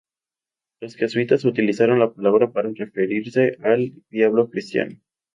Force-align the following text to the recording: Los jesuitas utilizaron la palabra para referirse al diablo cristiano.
Los 0.79 0.95
jesuitas 0.95 1.45
utilizaron 1.45 1.99
la 1.99 2.11
palabra 2.11 2.51
para 2.51 2.71
referirse 2.75 3.57
al 3.61 4.01
diablo 4.09 4.49
cristiano. 4.49 4.99